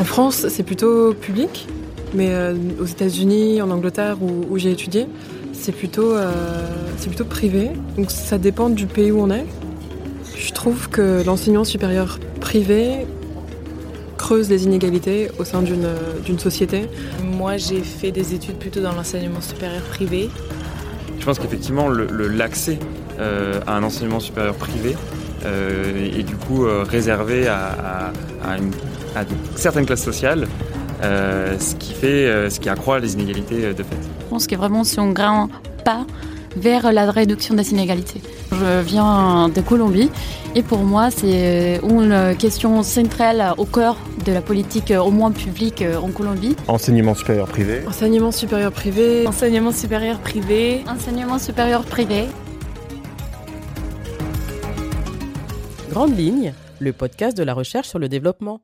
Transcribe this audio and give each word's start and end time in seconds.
En 0.00 0.04
France, 0.04 0.46
c'est 0.48 0.64
plutôt 0.64 1.14
public, 1.14 1.68
mais 2.14 2.28
euh, 2.30 2.54
aux 2.80 2.84
États-Unis, 2.86 3.62
en 3.62 3.70
Angleterre 3.70 4.16
où, 4.22 4.58
j'ai 4.58 4.72
étudié, 4.72 5.06
c'est 5.52 5.72
plutôt, 5.72 6.12
euh, 6.12 6.32
c'est 6.96 7.08
plutôt 7.08 7.24
privé. 7.24 7.70
Donc 7.96 8.10
ça 8.10 8.38
dépend 8.38 8.70
du 8.70 8.86
pays 8.86 9.12
où 9.12 9.20
on 9.20 9.30
est. 9.30 9.46
Je 10.36 10.52
trouve 10.52 10.88
que 10.88 11.22
l'enseignement 11.24 11.64
supérieur 11.64 12.18
privé 12.40 13.06
creuse 14.18 14.50
les 14.50 14.64
inégalités 14.64 15.30
au 15.38 15.44
sein 15.44 15.62
d'une 15.62 16.38
société. 16.38 16.86
Moi, 17.22 17.56
j'ai 17.56 17.80
fait 17.80 18.10
des 18.10 18.34
études 18.34 18.56
plutôt 18.56 18.80
dans 18.80 18.92
l'enseignement 18.92 19.40
supérieur 19.40 19.82
privé. 19.82 20.28
Je 21.20 21.24
pense 21.24 21.38
qu'effectivement, 21.38 21.88
l'accès 21.88 22.78
euh, 23.20 23.60
à 23.66 23.76
un 23.76 23.82
enseignement 23.82 24.20
supérieur 24.20 24.54
privé 24.54 24.96
est 25.46 26.22
du 26.22 26.36
coup 26.36 26.64
réservé 26.88 27.48
à, 27.48 28.12
à, 28.42 28.56
une, 28.56 28.70
à 29.14 29.24
certaines 29.56 29.86
classes 29.86 30.02
sociales 30.04 30.46
euh, 31.02 31.58
ce 31.58 31.74
qui 31.74 31.92
fait, 31.92 32.26
euh, 32.26 32.48
ce 32.48 32.60
qui 32.60 32.68
accroît 32.68 32.98
les 32.98 33.14
inégalités 33.14 33.64
euh, 33.64 33.72
de 33.72 33.82
fait. 33.82 33.96
Je 34.20 34.26
pense 34.30 34.46
que 34.46 34.54
vraiment 34.54 34.84
si 34.84 34.98
on 35.00 35.10
grand 35.10 35.48
pas 35.84 36.06
vers 36.56 36.92
la 36.92 37.10
réduction 37.10 37.54
des 37.54 37.72
inégalités. 37.72 38.22
Je 38.52 38.80
viens 38.80 39.48
de 39.48 39.60
Colombie 39.60 40.08
et 40.54 40.62
pour 40.62 40.78
moi 40.78 41.10
c'est 41.10 41.80
une 41.82 42.36
question 42.38 42.82
centrale 42.84 43.54
au 43.58 43.64
cœur 43.64 43.96
de 44.24 44.32
la 44.32 44.40
politique 44.40 44.92
au 44.96 45.10
moins 45.10 45.32
publique 45.32 45.84
en 46.00 46.08
Colombie. 46.10 46.54
Enseignement 46.68 47.14
supérieur 47.14 47.48
privé. 47.48 47.80
Enseignement 47.88 48.30
supérieur 48.30 48.70
privé. 48.70 49.26
Enseignement 49.26 49.72
supérieur 49.72 50.20
privé. 50.20 50.84
Enseignement 50.88 51.40
supérieur 51.40 51.82
privé. 51.82 52.26
Grande 55.90 56.16
ligne, 56.16 56.54
le 56.78 56.92
podcast 56.92 57.36
de 57.36 57.42
la 57.42 57.52
recherche 57.52 57.88
sur 57.88 57.98
le 57.98 58.08
développement. 58.08 58.60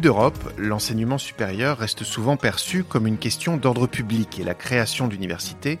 d'Europe, 0.00 0.54
l'enseignement 0.56 1.18
supérieur 1.18 1.78
reste 1.78 2.02
souvent 2.02 2.36
perçu 2.36 2.82
comme 2.82 3.06
une 3.06 3.18
question 3.18 3.56
d'ordre 3.56 3.86
public 3.86 4.38
et 4.38 4.42
la 4.44 4.54
création 4.54 5.06
d'universités 5.08 5.78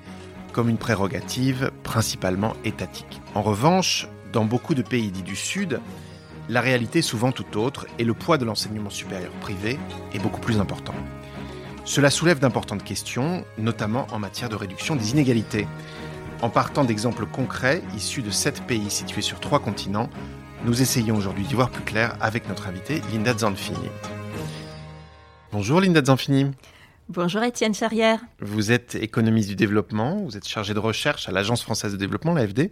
comme 0.52 0.68
une 0.68 0.76
prérogative 0.76 1.70
principalement 1.82 2.54
étatique. 2.64 3.22
En 3.34 3.42
revanche, 3.42 4.08
dans 4.32 4.44
beaucoup 4.44 4.74
de 4.74 4.82
pays 4.82 5.10
dits 5.10 5.22
du 5.22 5.36
Sud, 5.36 5.80
la 6.48 6.60
réalité 6.60 6.98
est 6.98 7.02
souvent 7.02 7.32
tout 7.32 7.58
autre 7.58 7.86
et 7.98 8.04
le 8.04 8.14
poids 8.14 8.38
de 8.38 8.44
l'enseignement 8.44 8.90
supérieur 8.90 9.32
privé 9.40 9.78
est 10.12 10.18
beaucoup 10.18 10.40
plus 10.40 10.60
important. 10.60 10.94
Cela 11.84 12.10
soulève 12.10 12.38
d'importantes 12.38 12.84
questions, 12.84 13.44
notamment 13.56 14.06
en 14.10 14.18
matière 14.18 14.48
de 14.50 14.56
réduction 14.56 14.94
des 14.94 15.12
inégalités. 15.12 15.66
En 16.40 16.50
partant 16.50 16.84
d'exemples 16.84 17.26
concrets 17.26 17.82
issus 17.96 18.22
de 18.22 18.30
sept 18.30 18.62
pays 18.64 18.90
situés 18.90 19.22
sur 19.22 19.40
trois 19.40 19.58
continents, 19.58 20.08
nous 20.64 20.82
essayons 20.82 21.16
aujourd'hui 21.16 21.44
d'y 21.44 21.54
voir 21.54 21.68
plus 21.68 21.82
clair 21.82 22.16
avec 22.20 22.48
notre 22.48 22.68
invitée 22.68 23.02
Linda 23.12 23.36
Zanfini. 23.36 23.88
Bonjour 25.50 25.80
Linda 25.80 26.04
Zanfini. 26.04 26.52
Bonjour 27.08 27.42
Étienne 27.42 27.74
Charrière. 27.74 28.20
Vous 28.40 28.70
êtes 28.70 28.94
économiste 28.94 29.48
du 29.48 29.56
développement, 29.56 30.22
vous 30.22 30.36
êtes 30.36 30.46
chargée 30.46 30.74
de 30.74 30.78
recherche 30.78 31.28
à 31.28 31.32
l'Agence 31.32 31.62
française 31.62 31.90
de 31.90 31.96
développement, 31.96 32.34
l'AFD. 32.34 32.70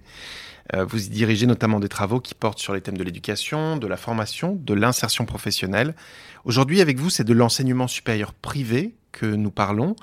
Euh, 0.75 0.85
vous 0.85 1.05
y 1.05 1.09
dirigez 1.09 1.47
notamment 1.47 1.81
des 1.81 1.89
travaux 1.89 2.21
qui 2.21 2.35
portent 2.35 2.61
sur 2.61 2.73
les 2.73 2.81
thèmes 2.81 2.97
de 2.97 3.03
l'éducation, 3.03 3.79
de 3.79 3.87
la 3.89 3.97
formation, 3.97 4.55
de 4.55 4.75
l'insertion 4.75 5.25
professionnelle. 5.25 5.97
Aujourd'hui, 6.45 6.81
avec 6.81 6.99
vous, 6.99 7.11
c'est 7.11 7.25
de 7.25 7.33
l'enseignement 7.33 7.89
supérieur 7.89 8.33
privé 8.33 8.95
que 9.11 9.27
nous 9.27 9.51
parlons, 9.51 9.97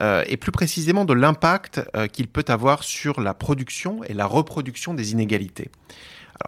euh, 0.00 0.24
et 0.26 0.36
plus 0.36 0.52
précisément 0.52 1.04
de 1.04 1.14
l'impact 1.14 1.80
euh, 1.96 2.06
qu'il 2.06 2.28
peut 2.28 2.44
avoir 2.48 2.82
sur 2.82 3.20
la 3.20 3.34
production 3.34 4.02
et 4.04 4.14
la 4.14 4.26
reproduction 4.26 4.94
des 4.94 5.12
inégalités 5.12 5.70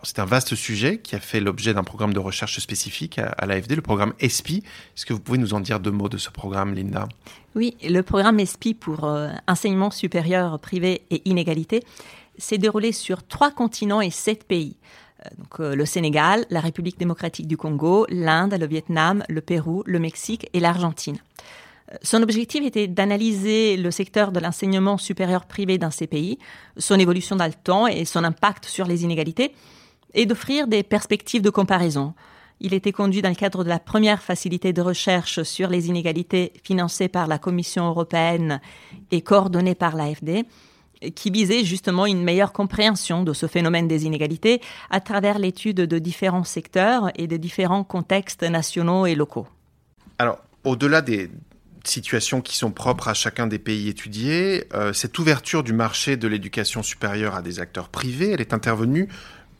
c'est 0.03 0.19
un 0.19 0.25
vaste 0.25 0.55
sujet 0.55 0.98
qui 0.98 1.14
a 1.14 1.20
fait 1.20 1.41
l'objet 1.41 1.75
d'un 1.75 1.84
programme 1.84 2.12
de 2.12 2.19
recherche 2.19 2.58
spécifique 2.58 3.19
à, 3.19 3.47
l'AFD, 3.47 3.76
le 3.76 3.82
programme 3.82 4.15
ESPI. 4.21 4.59
Est-ce 4.97 5.06
que 5.06 5.12
vous 5.12 5.21
pouvez 5.21 5.38
nous 5.38 5.54
en 5.54 5.60
dire 5.60 5.81
deux 5.81 5.91
mots 5.91 6.09
de 6.09 6.19
ce 6.19 6.31
programme, 6.31 6.75
Linda? 6.75 7.09
Oui, 7.54 7.76
le 7.82 8.03
programme 8.03 8.41
ESPI 8.41 8.75
pour 8.75 9.04
euh, 9.04 9.31
enseignement 9.47 9.91
supérieur 9.91 10.59
privé 10.59 11.03
et 11.10 11.22
inégalité 11.28 11.82
s'est 12.38 12.59
déroulé 12.59 12.92
sur 12.92 13.26
trois 13.26 13.50
continents 13.50 14.00
et 14.00 14.10
sept 14.10 14.44
pays. 14.44 14.76
Donc, 15.38 15.59
le 15.59 15.87
Sénégal, 15.87 16.44
la 16.50 16.60
République 16.60 16.98
démocratique 16.98 17.48
du 17.48 17.56
Congo, 17.56 18.06
l'Inde, 18.10 18.54
le 18.60 18.66
Vietnam, 18.66 19.25
le 19.28 19.41
Pérou, 19.41 19.82
le 19.87 19.98
Mexique 19.98 20.48
et 20.53 20.60
l'Argentine. 20.60 21.16
Son 22.02 22.22
objectif 22.22 22.64
était 22.64 22.88
d'analyser 22.88 23.76
le 23.76 23.91
secteur 23.91 24.32
de 24.32 24.41
l'enseignement 24.41 24.98
supérieur 24.98 25.47
privé 25.47 25.78
dans 25.78 25.92
ces 25.92 26.06
pays, 26.06 26.38
son 26.76 26.98
évolution 26.98 27.36
dans 27.36 27.47
le 27.47 27.52
temps 27.52 27.86
et 27.86 28.04
son 28.04 28.24
impact 28.24 28.64
sur 28.64 28.86
les 28.86 29.04
inégalités, 29.04 29.54
et 30.14 30.26
d'offrir 30.26 30.66
des 30.66 30.82
perspectives 30.82 31.42
de 31.42 31.50
comparaison. 31.50 32.14
Il 32.58 32.72
était 32.72 32.92
conduit 32.92 33.22
dans 33.22 33.28
le 33.28 33.34
cadre 33.34 33.64
de 33.64 33.69
la 33.69 33.78
première 33.78 34.22
facilité 34.22 34.72
de 34.72 34.80
recherche 34.80 35.42
sur 35.42 35.69
les 35.69 35.88
inégalités 35.88 36.52
financée 36.64 37.08
par 37.08 37.26
la 37.26 37.38
Commission 37.38 37.86
européenne 37.86 38.60
et 39.10 39.20
coordonnée 39.20 39.74
par 39.74 39.94
l'AFD, 39.94 40.44
qui 41.14 41.30
visait 41.30 41.64
justement 41.64 42.06
une 42.06 42.22
meilleure 42.22 42.53
compréhension 42.53 43.22
de 43.22 43.34
ce 43.34 43.47
phénomène 43.47 43.86
des 43.86 44.06
inégalités 44.06 44.62
à 44.91 45.00
travers 45.00 45.38
l'étude 45.38 45.76
de 45.76 45.98
différents 45.98 46.44
secteurs 46.44 47.10
et 47.16 47.26
de 47.26 47.36
différents 47.36 47.84
contextes 47.84 48.42
nationaux 48.42 49.04
et 49.04 49.14
locaux. 49.14 49.47
Alors, 50.18 50.38
au-delà 50.64 51.03
des 51.03 51.30
situations 51.88 52.41
qui 52.41 52.56
sont 52.56 52.70
propres 52.70 53.08
à 53.08 53.14
chacun 53.14 53.47
des 53.47 53.58
pays 53.58 53.88
étudiés, 53.88 54.64
euh, 54.74 54.92
cette 54.92 55.19
ouverture 55.19 55.62
du 55.62 55.72
marché 55.72 56.16
de 56.16 56.28
l'éducation 56.28 56.82
supérieure 56.82 57.34
à 57.34 57.42
des 57.42 57.60
acteurs 57.60 57.88
privés, 57.88 58.32
elle 58.32 58.41
est 58.41 58.54
intervenue 58.54 59.08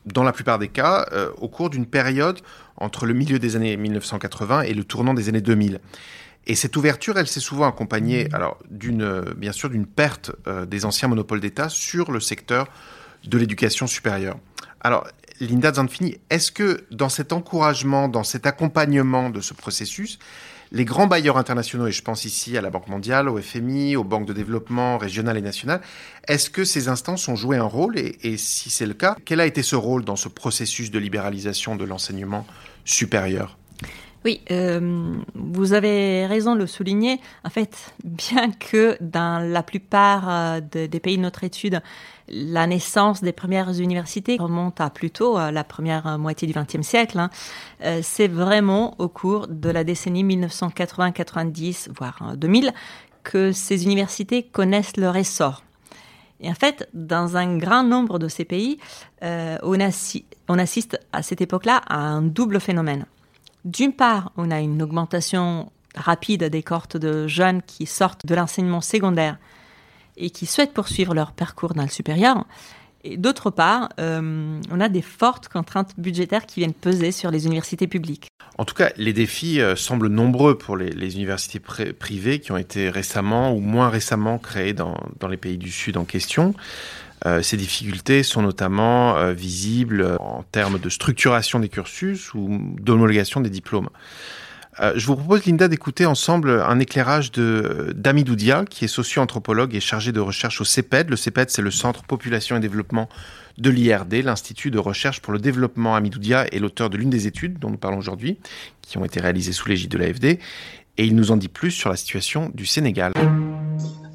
dans 0.07 0.23
la 0.23 0.31
plupart 0.31 0.57
des 0.57 0.69
cas, 0.69 1.05
euh, 1.11 1.29
au 1.37 1.47
cours 1.47 1.69
d'une 1.69 1.85
période 1.85 2.39
entre 2.77 3.05
le 3.05 3.13
milieu 3.13 3.39
des 3.39 3.55
années 3.55 3.75
1980 3.75 4.61
et 4.61 4.73
le 4.73 4.83
tournant 4.83 5.13
des 5.13 5.29
années 5.29 5.41
2000. 5.41 5.79
Et 6.49 6.55
cette 6.55 6.77
ouverture, 6.77 7.17
elle 7.17 7.27
s'est 7.27 7.41
souvent 7.41 7.67
accompagnée, 7.67 8.29
alors, 8.31 8.57
d'une, 8.71 9.01
euh, 9.01 9.33
bien 9.35 9.51
sûr, 9.51 9.69
d'une 9.69 9.85
perte 9.85 10.31
euh, 10.47 10.65
des 10.65 10.85
anciens 10.85 11.09
monopoles 11.09 11.41
d'État 11.41 11.67
sur 11.67 12.11
le 12.11 12.21
secteur 12.21 12.67
de 13.25 13.37
l'éducation 13.37 13.85
supérieure. 13.85 14.37
Alors, 14.79 15.05
Linda 15.41 15.73
Zanfini, 15.73 16.17
est-ce 16.29 16.51
que 16.51 16.85
dans 16.89 17.09
cet 17.09 17.33
encouragement, 17.33 18.07
dans 18.07 18.23
cet 18.23 18.45
accompagnement 18.45 19.29
de 19.29 19.41
ce 19.41 19.53
processus, 19.53 20.19
les 20.71 20.85
grands 20.85 21.07
bailleurs 21.07 21.37
internationaux, 21.37 21.87
et 21.87 21.91
je 21.91 22.01
pense 22.01 22.25
ici 22.25 22.57
à 22.57 22.61
la 22.61 22.69
Banque 22.69 22.87
mondiale, 22.87 23.29
au 23.29 23.41
FMI, 23.41 23.95
aux 23.95 24.03
banques 24.03 24.25
de 24.25 24.33
développement 24.33 24.97
régionales 24.97 25.37
et 25.37 25.41
nationales, 25.41 25.81
est-ce 26.27 26.49
que 26.49 26.65
ces 26.65 26.87
instances 26.87 27.27
ont 27.27 27.35
joué 27.35 27.57
un 27.57 27.63
rôle 27.63 27.97
et, 27.97 28.37
si 28.37 28.69
c'est 28.69 28.85
le 28.85 28.93
cas, 28.93 29.15
quel 29.25 29.39
a 29.39 29.45
été 29.45 29.63
ce 29.63 29.75
rôle 29.75 30.03
dans 30.03 30.15
ce 30.15 30.27
processus 30.27 30.91
de 30.91 30.99
libéralisation 30.99 31.75
de 31.75 31.85
l'enseignement 31.85 32.45
supérieur? 32.85 33.57
Oui, 34.25 34.41
euh, 34.51 35.13
vous 35.35 35.73
avez 35.73 36.25
raison 36.25 36.55
de 36.55 36.59
le 36.59 36.67
souligner. 36.67 37.19
En 37.43 37.49
fait, 37.49 37.93
bien 38.03 38.51
que 38.51 38.97
dans 38.99 39.39
la 39.39 39.63
plupart 39.63 40.29
euh, 40.29 40.59
des 40.61 40.99
pays 40.99 41.17
de 41.17 41.21
notre 41.21 41.43
étude, 41.43 41.81
la 42.27 42.67
naissance 42.67 43.21
des 43.21 43.31
premières 43.31 43.79
universités 43.79 44.37
remonte 44.37 44.81
à 44.81 44.89
plutôt 44.89 45.37
à 45.37 45.51
la 45.51 45.63
première 45.63 46.17
moitié 46.17 46.47
du 46.47 46.53
XXe 46.53 46.85
siècle, 46.85 47.19
hein, 47.19 47.29
euh, 47.83 48.01
c'est 48.03 48.27
vraiment 48.27 48.95
au 48.99 49.07
cours 49.07 49.47
de 49.47 49.69
la 49.69 49.83
décennie 49.83 50.23
1980-90, 50.25 51.89
voire 51.95 52.33
2000, 52.35 52.73
que 53.23 53.51
ces 53.51 53.85
universités 53.85 54.43
connaissent 54.43 54.97
leur 54.97 55.15
essor. 55.15 55.63
Et 56.41 56.49
en 56.49 56.55
fait, 56.55 56.89
dans 56.93 57.37
un 57.37 57.57
grand 57.57 57.83
nombre 57.83 58.19
de 58.19 58.27
ces 58.27 58.45
pays, 58.45 58.77
on 59.21 59.79
assiste 59.79 60.99
à 61.11 61.23
cette 61.23 61.41
époque-là 61.41 61.81
à 61.87 61.97
un 61.97 62.21
double 62.21 62.59
phénomène. 62.59 63.05
D'une 63.67 63.91
part, 63.91 64.31
on 64.37 64.49
a 64.49 64.61
une 64.61 64.81
augmentation 64.81 65.73
rapide 65.93 66.45
des 66.45 66.63
cohortes 66.63 66.95
de 66.95 67.27
jeunes 67.27 67.61
qui 67.61 67.85
sortent 67.85 68.25
de 68.25 68.33
l'enseignement 68.33 68.79
secondaire 68.79 69.37
et 70.15 70.29
qui 70.29 70.45
souhaitent 70.45 70.73
poursuivre 70.73 71.13
leur 71.13 71.33
parcours 71.33 71.73
dans 71.73 71.83
le 71.83 71.89
supérieur. 71.89 72.45
Et 73.03 73.17
d'autre 73.17 73.49
part, 73.49 73.89
euh, 73.99 74.61
on 74.71 74.79
a 74.79 74.87
des 74.87 75.01
fortes 75.01 75.49
contraintes 75.49 75.91
budgétaires 75.97 76.45
qui 76.45 76.61
viennent 76.61 76.73
peser 76.73 77.11
sur 77.11 77.29
les 77.29 77.45
universités 77.45 77.87
publiques. 77.87 78.27
En 78.57 78.63
tout 78.63 78.73
cas, 78.73 78.91
les 78.95 79.11
défis 79.11 79.59
euh, 79.59 79.75
semblent 79.75 80.07
nombreux 80.07 80.57
pour 80.57 80.77
les, 80.77 81.15
universités 81.15 81.59
privées 81.59 82.39
qui 82.39 82.53
ont 82.53 82.57
été 82.57 82.89
récemment 82.89 83.53
ou 83.53 83.59
moins 83.59 83.89
récemment 83.89 84.37
créées 84.37 84.73
dans 84.73 84.95
les 85.29 85.37
pays 85.37 85.57
du 85.57 85.71
Sud 85.71 85.97
en 85.97 86.05
question. 86.05 86.53
Euh, 87.25 87.41
ces 87.41 87.57
difficultés 87.57 88.23
sont 88.23 88.41
notamment 88.41 89.17
euh, 89.17 89.33
visibles 89.33 90.17
en 90.19 90.43
termes 90.43 90.79
de 90.79 90.89
structuration 90.89 91.59
des 91.59 91.69
cursus 91.69 92.33
ou 92.33 92.75
d'homologation 92.79 93.41
des 93.41 93.49
diplômes. 93.49 93.89
Euh, 94.79 94.93
je 94.95 95.07
vous 95.07 95.15
propose, 95.15 95.45
Linda, 95.45 95.67
d'écouter 95.67 96.05
ensemble 96.05 96.51
un 96.51 96.79
éclairage 96.79 97.31
de 97.31 97.93
d'Amidou 97.95 98.35
Dia, 98.35 98.63
qui 98.69 98.85
est 98.85 98.87
socio-anthropologue 98.87 99.73
et 99.73 99.79
chargé 99.79 100.11
de 100.11 100.19
recherche 100.19 100.61
au 100.61 100.65
CEPED. 100.65 101.09
Le 101.09 101.15
CEPED, 101.15 101.49
c'est 101.49 101.63
le 101.63 101.71
Centre 101.71 102.03
Population 102.03 102.57
et 102.57 102.59
Développement 102.59 103.09
de 103.57 103.71
l'IRD, 103.71 104.21
l'Institut 104.23 104.69
de 104.69 104.77
recherche 104.77 105.19
pour 105.19 105.33
le 105.33 105.39
développement. 105.39 105.95
Amidou 105.95 106.19
Dia 106.19 106.45
est 106.53 106.59
l'auteur 106.59 106.91
de 106.91 106.97
l'une 106.97 107.09
des 107.09 107.25
études 107.25 107.57
dont 107.57 107.71
nous 107.71 107.77
parlons 107.77 107.97
aujourd'hui, 107.97 108.37
qui 108.83 108.99
ont 108.99 109.05
été 109.05 109.19
réalisées 109.19 109.51
sous 109.51 109.67
l'égide 109.67 109.89
de 109.89 109.97
l'AFD, 109.97 110.25
et 110.25 111.05
il 111.05 111.15
nous 111.15 111.31
en 111.31 111.37
dit 111.37 111.47
plus 111.47 111.71
sur 111.71 111.89
la 111.89 111.95
situation 111.95 112.51
du 112.53 112.67
Sénégal. 112.67 113.13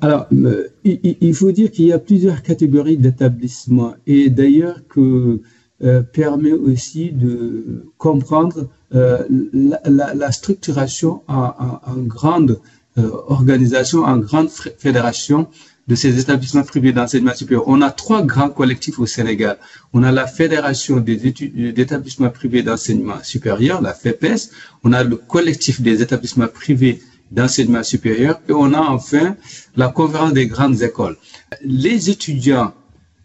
Alors, 0.03 0.27
euh, 0.33 0.67
il, 0.83 1.33
faut 1.33 1.53
dire 1.53 1.71
qu'il 1.71 1.87
y 1.87 1.93
a 1.93 1.99
plusieurs 2.01 2.43
catégories 2.43 2.97
d'établissements 2.97 3.95
et 4.05 4.31
d'ailleurs 4.31 4.81
que 4.89 5.41
euh, 5.85 6.03
permet 6.03 6.51
aussi 6.51 7.13
de 7.13 7.85
comprendre 7.99 8.69
euh, 8.97 9.23
la, 9.53 10.33
structuration 10.33 11.23
en, 11.29 11.79
grande 11.99 12.61
organisation, 12.97 14.03
en 14.03 14.19
grande 14.19 14.51
fédération 14.77 15.47
de 15.87 15.95
ces 15.95 16.19
établissements 16.19 16.65
privés 16.65 16.93
d'enseignement 16.93 17.35
supérieur. 17.35 17.65
On 17.69 17.81
a 17.81 17.93
trois 17.93 18.25
grands 18.25 18.51
collectifs 18.51 18.99
au 18.99 19.07
Sénégal. 19.07 19.57
On 19.93 20.03
a 20.03 20.11
la 20.11 20.27
Fédération 20.27 20.97
des 20.99 21.29
études 21.29 21.75
d'établissements 21.75 22.31
privés 22.31 22.65
d'enseignement 22.65 23.23
supérieur, 23.23 23.81
la 23.81 23.95
FEPES. 23.95 24.51
On 24.83 24.93
a 24.93 25.05
le 25.05 25.15
collectif 25.17 25.81
des 25.81 26.03
établissements 26.03 26.49
privés 26.49 27.01
d'enseignement 27.33 27.83
supérieur 27.83 28.41
et 28.49 28.53
on 28.53 28.73
a 28.75 28.81
enfin 28.81 29.37
la 29.75 29.89
conférence 29.89 30.33
des 30.35 30.47
grandes 30.47 30.83
écoles. 30.83 31.17
Les 31.65 32.11
étudiants 32.11 32.73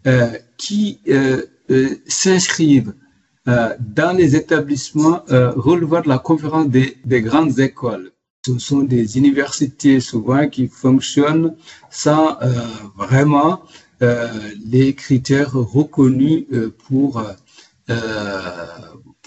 euh, 0.06 0.30
qui 0.56 1.00
euh, 1.08 1.42
euh, 1.70 1.90
s'inscrivent 2.06 2.94
dans 3.80 4.14
les 4.14 4.36
établissements 4.36 5.22
relevant 5.30 6.02
de 6.02 6.08
la 6.10 6.18
conférence 6.18 6.68
des, 6.68 6.98
des 7.06 7.22
grandes 7.22 7.58
écoles 7.60 8.12
ce 8.44 8.58
sont 8.58 8.80
des 8.82 9.16
universités 9.16 10.00
souvent 10.00 10.46
qui 10.50 10.68
fonctionnent 10.68 11.54
sans 11.88 12.36
vraiment 12.94 13.62
les 14.66 14.94
critères 14.94 15.54
reconnus 15.54 16.44
pour 16.86 17.22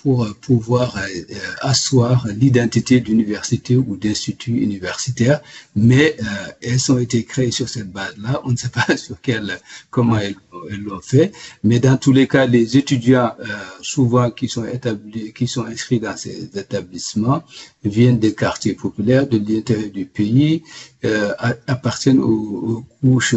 pour 0.02 0.28
pouvoir 0.42 0.98
euh, 0.98 1.02
euh, 1.02 1.36
asseoir 1.62 2.26
l'identité 2.28 3.00
d'université 3.02 3.78
ou 3.78 3.96
d'institut 3.98 4.58
universitaire, 4.62 5.42
mais 5.76 6.16
euh, 6.20 6.26
elles 6.62 6.92
ont 6.92 6.98
été 6.98 7.24
créées 7.24 7.52
sur 7.52 7.70
cette 7.70 7.92
base-là. 7.92 8.42
On 8.44 8.52
ne 8.52 8.58
sait 8.58 8.70
pas 8.70 8.98
sur 8.98 9.22
quelle, 9.22 9.60
comment 9.92 10.18
elles 10.18 10.36
l'ont 10.84 11.02
fait, 11.02 11.32
mais 11.64 11.80
dans 11.80 11.98
tous 11.98 12.12
les 12.12 12.28
cas, 12.28 12.46
les 12.46 12.78
étudiants 12.78 13.34
souvent 13.82 14.32
qui 14.32 14.48
sont 14.48 14.66
établis, 14.66 15.34
qui 15.34 15.48
sont 15.48 15.66
inscrits 15.66 16.00
dans 16.00 16.18
ces 16.18 16.50
établissements 16.56 17.44
viennent 17.84 18.20
des 18.20 18.34
quartiers 18.34 18.74
populaires 18.74 19.28
de 19.28 19.38
l'intérieur 19.38 19.92
du 19.92 20.06
pays, 20.06 20.64
appartiennent 21.68 22.20
aux, 22.20 22.84
couches 23.02 23.36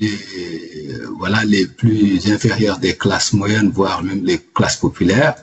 les 0.00 0.16
voilà 1.18 1.44
les 1.44 1.66
plus 1.66 2.30
inférieures 2.30 2.78
des 2.78 2.94
classes 2.94 3.32
moyennes, 3.32 3.70
voire 3.70 4.02
même 4.02 4.24
les 4.24 4.38
classes 4.38 4.76
populaires. 4.76 5.34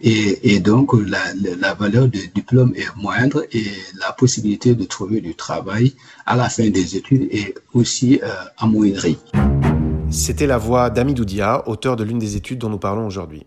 Et, 0.00 0.60
donc, 0.60 0.92
la, 0.92 1.74
valeur 1.74 2.06
du 2.08 2.28
diplôme 2.28 2.72
est 2.76 2.86
moindre 2.96 3.44
et 3.52 3.64
la 3.98 4.12
possibilité 4.12 4.74
de 4.74 4.84
trouver 4.84 5.20
du 5.20 5.34
travail 5.34 5.94
à 6.24 6.36
la 6.36 6.48
fin 6.48 6.68
des 6.68 6.96
études 6.96 7.28
est 7.32 7.54
aussi 7.74 8.20
euh, 8.22 8.28
amoindrie. 8.58 9.18
C'était 10.10 10.46
la 10.46 10.58
voix 10.58 10.90
d'Ami 10.90 11.14
Dia, 11.14 11.68
auteur 11.68 11.96
de 11.96 12.04
l'une 12.04 12.18
des 12.18 12.36
études 12.36 12.58
dont 12.58 12.70
nous 12.70 12.78
parlons 12.78 13.06
aujourd'hui. 13.06 13.44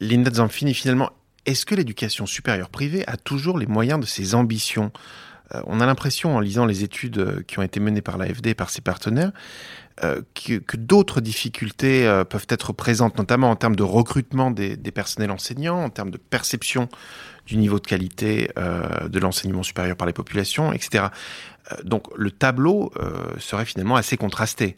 Linda 0.00 0.30
Zamfini, 0.32 0.74
finalement, 0.74 1.10
est-ce 1.44 1.66
que 1.66 1.74
l'éducation 1.74 2.26
supérieure 2.26 2.70
privée 2.70 3.04
a 3.08 3.16
toujours 3.16 3.58
les 3.58 3.66
moyens 3.66 3.98
de 3.98 4.06
ses 4.06 4.34
ambitions? 4.34 4.92
On 5.66 5.80
a 5.80 5.86
l'impression, 5.86 6.36
en 6.36 6.40
lisant 6.40 6.66
les 6.66 6.84
études 6.84 7.18
euh, 7.18 7.42
qui 7.46 7.58
ont 7.58 7.62
été 7.62 7.80
menées 7.80 8.02
par 8.02 8.18
l'AFD 8.18 8.48
et 8.48 8.54
par 8.54 8.70
ses 8.70 8.80
partenaires, 8.80 9.32
euh, 10.04 10.20
que, 10.34 10.76
d'autres 10.76 11.20
difficultés 11.20 12.06
euh, 12.06 12.22
peuvent 12.22 12.46
être 12.50 12.72
présentes, 12.72 13.18
notamment 13.18 13.50
en 13.50 13.56
termes 13.56 13.74
de 13.74 13.82
recrutement 13.82 14.50
des, 14.52 14.76
personnels 14.92 15.32
enseignants, 15.32 15.82
en 15.82 15.90
termes 15.90 16.10
de 16.10 16.18
perception 16.18 16.88
du 17.46 17.56
niveau 17.56 17.80
de 17.80 17.86
qualité 17.86 18.50
euh, 18.58 19.08
de 19.08 19.18
l'enseignement 19.18 19.64
supérieur 19.64 19.96
par 19.96 20.06
les 20.06 20.12
populations, 20.12 20.72
etc. 20.72 21.06
donc 21.84 22.06
le 22.16 22.30
tableau 22.30 22.92
serait 23.38 23.64
finalement 23.64 23.96
assez 23.96 24.16
contrasté. 24.16 24.76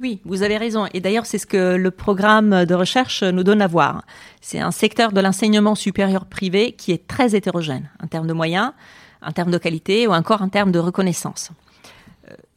Oui, 0.00 0.20
vous 0.24 0.42
avez 0.42 0.56
raison. 0.56 0.86
Et 0.94 1.00
d'ailleurs, 1.00 1.26
c'est 1.26 1.38
ce 1.38 1.46
que 1.46 1.76
le 1.76 1.90
programme 1.90 2.64
de 2.64 2.74
recherche 2.74 3.22
nous 3.22 3.44
donne 3.44 3.62
à 3.62 3.66
voir. 3.66 4.02
C'est 4.40 4.58
un 4.58 4.70
secteur 4.70 5.12
de 5.12 5.20
l'enseignement 5.20 5.74
supérieur 5.74 6.24
privé 6.26 6.72
qui 6.72 6.92
est 6.92 7.06
très 7.06 7.36
hétérogène 7.36 7.88
en 8.02 8.06
termes 8.06 8.26
de 8.26 8.32
moyens, 8.32 8.72
en 9.22 9.32
termes 9.32 9.50
de 9.50 9.58
qualité 9.58 10.06
ou 10.06 10.12
encore 10.12 10.42
en 10.42 10.48
termes 10.48 10.72
de 10.72 10.78
reconnaissance 10.78 11.50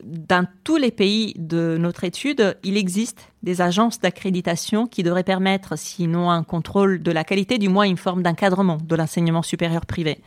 dans 0.06 0.48
tous 0.64 0.78
les 0.78 0.92
pays 0.92 1.34
de 1.38 1.78
notre 1.80 2.04
étude, 2.04 2.58
il 2.64 2.78
existe 2.78 3.32
des 3.44 3.62
agences 3.62 4.00
d'accréditation 4.00 4.86
qui 4.86 5.04
devraient 5.04 5.24
permettre, 5.24 5.78
sinon 5.78 6.30
un 6.30 6.44
contrôle 6.44 7.02
de 7.02 7.12
la 7.12 7.24
qualité, 7.24 7.58
du 7.58 7.70
moins 7.70 7.86
une 7.86 7.98
forme 7.98 8.22
d'encadrement 8.22 8.78
de 8.78 8.96
l'enseignement 8.96 9.42
supérieur 9.42 9.86
privé. 9.86 10.20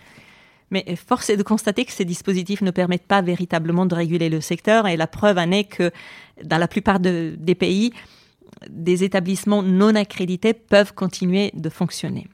Mais 0.71 0.85
force 0.97 1.31
est 1.31 1.37
de 1.37 1.43
constater 1.43 1.85
que 1.85 1.93
ces 1.93 2.05
dispositifs 2.05 2.61
ne 2.61 2.71
permettent 2.71 3.07
pas 3.07 3.23
véritablement 3.23 3.87
de 3.87 3.95
réguler 3.95 4.29
le 4.29 4.41
secteur 4.41 4.87
et 4.87 4.97
la 4.97 5.07
preuve 5.07 5.39
en 5.39 5.51
est 5.51 5.65
que 5.65 5.91
dans 6.45 6.59
la 6.59 6.69
plupart 6.69 7.01
des 7.01 7.55
pays, 7.59 7.93
des 8.69 9.05
établissements 9.05 9.63
non 9.63 9.95
accrédités 9.95 10.53
peuvent 10.53 10.93
continuer 10.93 11.53
de 11.55 11.69
fonctionner. 11.69 12.27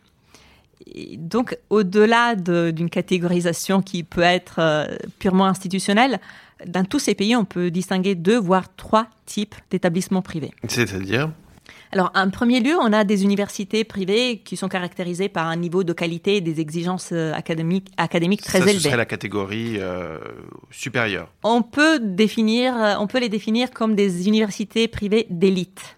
Donc, 1.16 1.56
au-delà 1.70 2.34
d'une 2.36 2.90
catégorisation 2.90 3.82
qui 3.82 4.02
peut 4.02 4.20
être 4.20 4.56
euh, 4.58 4.86
purement 5.18 5.46
institutionnelle, 5.46 6.20
dans 6.66 6.84
tous 6.84 6.98
ces 6.98 7.14
pays, 7.14 7.34
on 7.36 7.44
peut 7.44 7.70
distinguer 7.70 8.14
deux, 8.14 8.38
voire 8.38 8.74
trois 8.76 9.08
types 9.26 9.54
d'établissements 9.70 10.22
privés. 10.22 10.52
C'est-à-dire? 10.68 11.30
Alors, 11.92 12.10
en 12.14 12.28
premier 12.30 12.60
lieu, 12.60 12.74
on 12.80 12.92
a 12.92 13.04
des 13.04 13.22
universités 13.22 13.84
privées 13.84 14.42
qui 14.44 14.56
sont 14.56 14.68
caractérisées 14.68 15.28
par 15.28 15.46
un 15.46 15.56
niveau 15.56 15.84
de 15.84 15.92
qualité 15.92 16.36
et 16.36 16.40
des 16.40 16.60
exigences 16.60 17.10
euh, 17.12 17.32
académiques, 17.32 17.88
académiques 17.96 18.42
très 18.42 18.58
Ça, 18.58 18.64
élevées. 18.64 18.78
Ce 18.78 18.84
serait 18.84 18.96
la 18.96 19.06
catégorie 19.06 19.76
euh, 19.78 20.18
supérieure. 20.70 21.30
On 21.44 21.62
peut 21.62 21.98
définir, 22.00 22.74
on 23.00 23.06
peut 23.06 23.20
les 23.20 23.28
définir 23.28 23.70
comme 23.70 23.94
des 23.94 24.28
universités 24.28 24.88
privées 24.88 25.26
d'élite. 25.30 25.96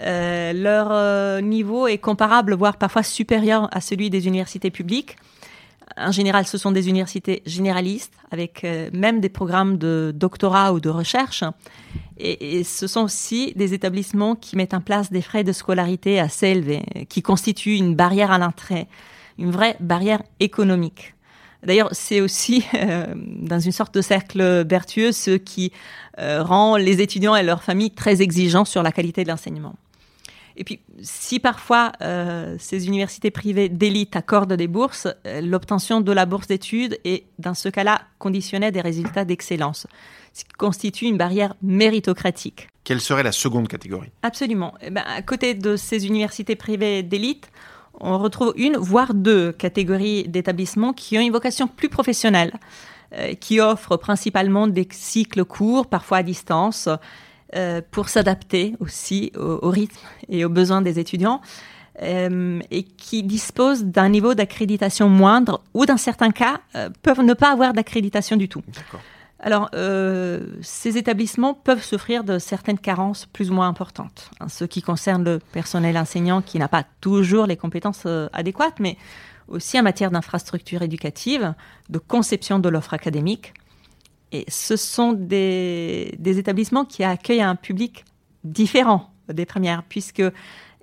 Euh, 0.00 0.52
leur 0.52 1.42
niveau 1.42 1.86
est 1.86 1.98
comparable, 1.98 2.54
voire 2.54 2.76
parfois 2.76 3.02
supérieur 3.02 3.68
à 3.72 3.80
celui 3.80 4.10
des 4.10 4.26
universités 4.26 4.70
publiques 4.70 5.16
en 5.96 6.12
général, 6.12 6.46
ce 6.46 6.58
sont 6.58 6.72
des 6.72 6.88
universités 6.88 7.42
généralistes 7.46 8.14
avec 8.30 8.64
euh, 8.64 8.90
même 8.92 9.20
des 9.20 9.28
programmes 9.28 9.78
de 9.78 10.12
doctorat 10.14 10.72
ou 10.72 10.80
de 10.80 10.88
recherche. 10.88 11.44
Et, 12.18 12.64
ce 12.64 12.86
sont 12.86 13.02
aussi 13.02 13.52
des 13.54 13.74
établissements 13.74 14.34
qui 14.34 14.56
mettent 14.56 14.74
en 14.74 14.80
place 14.80 15.10
des 15.12 15.22
frais 15.22 15.44
de 15.44 15.52
scolarité 15.52 16.18
assez 16.18 16.48
élevés, 16.48 16.82
qui 17.08 17.22
constituent 17.22 17.76
une 17.76 17.94
barrière 17.94 18.32
à 18.32 18.38
l'entrée, 18.38 18.88
une 19.38 19.50
vraie 19.50 19.76
barrière 19.78 20.22
économique. 20.40 21.14
D'ailleurs, 21.62 21.88
c'est 21.92 22.20
aussi, 22.20 22.64
euh, 22.74 23.06
dans 23.16 23.58
une 23.58 23.72
sorte 23.72 23.94
de 23.94 24.00
cercle 24.00 24.64
vertueux, 24.68 25.12
ce 25.12 25.32
qui 25.32 25.72
euh, 26.18 26.42
rend 26.42 26.76
les 26.76 27.00
étudiants 27.00 27.36
et 27.36 27.42
leurs 27.42 27.62
familles 27.62 27.90
très 27.90 28.22
exigeants 28.22 28.64
sur 28.64 28.82
la 28.82 28.92
qualité 28.92 29.24
de 29.24 29.28
l'enseignement. 29.28 29.74
Et 30.56 30.64
puis, 30.64 30.80
si 31.02 31.38
parfois 31.38 31.92
euh, 32.02 32.56
ces 32.58 32.88
universités 32.88 33.30
privées 33.30 33.68
d'élite 33.68 34.16
accordent 34.16 34.54
des 34.54 34.66
bourses, 34.66 35.06
l'obtention 35.40 36.00
de 36.00 36.10
la 36.10 36.26
bourse 36.26 36.48
d'études 36.48 36.98
est, 37.04 37.26
dans 37.38 37.54
ce 37.54 37.68
cas-là, 37.68 38.02
conditionnée 38.18 38.66
à 38.66 38.70
des 38.72 38.80
résultats 38.80 39.24
d'excellence, 39.24 39.86
ce 40.32 40.42
qui 40.42 40.52
constitue 40.58 41.04
une 41.04 41.16
barrière 41.16 41.54
méritocratique. 41.62 42.68
Quelle 42.82 43.00
serait 43.00 43.22
la 43.22 43.30
seconde 43.30 43.68
catégorie? 43.68 44.10
Absolument. 44.24 44.74
Eh 44.80 44.90
ben, 44.90 45.04
à 45.06 45.22
côté 45.22 45.54
de 45.54 45.76
ces 45.76 46.06
universités 46.06 46.56
privées 46.56 47.04
d'élite, 47.04 47.50
on 48.00 48.18
retrouve 48.18 48.52
une, 48.56 48.76
voire 48.76 49.14
deux 49.14 49.52
catégories 49.52 50.28
d'établissements 50.28 50.92
qui 50.92 51.18
ont 51.18 51.20
une 51.20 51.32
vocation 51.32 51.66
plus 51.66 51.88
professionnelle, 51.88 52.52
euh, 53.14 53.34
qui 53.34 53.60
offrent 53.60 53.96
principalement 53.96 54.66
des 54.66 54.86
cycles 54.90 55.44
courts, 55.44 55.86
parfois 55.86 56.18
à 56.18 56.22
distance, 56.22 56.88
euh, 57.56 57.80
pour 57.90 58.08
s'adapter 58.08 58.74
aussi 58.80 59.32
au, 59.36 59.70
rythme 59.70 60.06
et 60.28 60.44
aux 60.44 60.50
besoins 60.50 60.82
des 60.82 60.98
étudiants 60.98 61.40
euh, 62.02 62.60
et 62.70 62.82
qui 62.82 63.22
disposent 63.22 63.84
d'un 63.84 64.10
niveau 64.10 64.34
d'accréditation 64.34 65.08
moindre 65.08 65.62
ou 65.72 65.86
dans 65.86 65.96
certains 65.96 66.30
cas 66.30 66.60
peuvent 67.02 67.22
ne 67.22 67.32
pas 67.32 67.50
avoir 67.50 67.72
d'accréditation 67.72 68.36
du 68.36 68.50
tout. 68.50 68.62
Alors, 69.40 69.70
ces 70.62 70.98
établissements 70.98 71.54
peuvent 71.54 71.82
souffrir 71.82 72.24
de 72.24 72.38
certaines 72.38 72.78
carences 72.78 73.26
plus 73.26 73.50
ou 73.50 73.54
moins 73.54 73.68
importantes. 73.68 74.30
En 74.40 74.48
ce 74.48 74.64
qui 74.64 74.82
concerne 74.82 75.22
le 75.24 75.38
personnel 75.38 75.96
enseignant 75.96 76.42
qui 76.42 76.58
n'a 76.58 76.66
pas 76.66 76.84
toujours 77.00 77.46
les 77.46 77.56
compétences 77.56 78.04
adéquates, 78.32 78.80
mais 78.80 78.96
aussi 79.46 79.78
en 79.78 79.84
matière 79.84 80.10
d'infrastructure 80.10 80.82
éducative, 80.82 81.54
de 81.88 81.98
conception 81.98 82.58
de 82.58 82.68
l'offre 82.68 82.94
académique, 82.94 83.54
et 84.32 84.44
ce 84.48 84.76
sont 84.76 85.12
des, 85.12 86.16
établissements 86.24 86.84
qui 86.84 87.02
accueillent 87.02 87.42
un 87.42 87.56
public 87.56 88.04
différent 88.44 89.10
des 89.28 89.46
premières, 89.46 89.82
puisque 89.82 90.22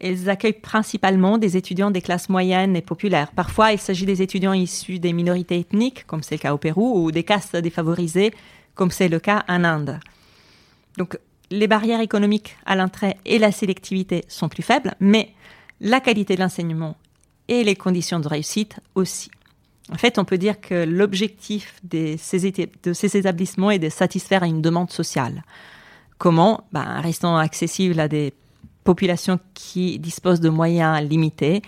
ils 0.01 0.29
accueillent 0.29 0.53
principalement 0.53 1.37
des 1.37 1.57
étudiants 1.57 1.91
des 1.91 2.01
classes 2.01 2.29
moyennes 2.29 2.75
et 2.75 2.81
populaires. 2.81 3.31
Parfois, 3.31 3.71
il 3.71 3.79
s'agit 3.79 4.05
des 4.05 4.21
étudiants 4.21 4.53
issus 4.53 4.99
des 4.99 5.13
minorités 5.13 5.59
ethniques, 5.59 6.05
comme 6.05 6.23
c'est 6.23 6.35
le 6.35 6.39
cas 6.41 6.53
au 6.53 6.57
Pérou, 6.57 7.05
ou 7.05 7.11
des 7.11 7.23
castes 7.23 7.55
défavorisées, 7.55 8.33
comme 8.73 8.91
c'est 8.91 9.07
le 9.07 9.19
cas 9.19 9.43
en 9.47 9.63
Inde. 9.63 9.99
Donc, 10.97 11.17
les 11.51 11.67
barrières 11.67 12.01
économiques 12.01 12.57
à 12.65 12.75
l'entrée 12.75 13.15
et 13.25 13.39
la 13.39 13.51
sélectivité 13.51 14.25
sont 14.27 14.49
plus 14.49 14.63
faibles, 14.63 14.95
mais 14.99 15.33
la 15.79 15.99
qualité 15.99 16.35
de 16.35 16.41
l'enseignement 16.41 16.97
et 17.47 17.63
les 17.63 17.75
conditions 17.75 18.19
de 18.19 18.27
réussite 18.27 18.79
aussi. 18.95 19.29
En 19.91 19.97
fait, 19.97 20.17
on 20.17 20.25
peut 20.25 20.39
dire 20.39 20.59
que 20.59 20.83
l'objectif 20.83 21.75
de 21.83 22.15
ces 22.17 22.47
établissements 22.47 23.71
est 23.71 23.79
de 23.79 23.89
satisfaire 23.89 24.43
à 24.43 24.47
une 24.47 24.61
demande 24.61 24.89
sociale. 24.89 25.43
Comment? 26.17 26.65
Ben, 26.71 27.01
Restant 27.01 27.37
accessible 27.37 27.99
à 27.99 28.07
des 28.07 28.33
populations 28.85 29.39
qui 29.53 29.99
disposent 29.99 30.39
de 30.39 30.49
moyens 30.49 31.01
limités 31.01 31.61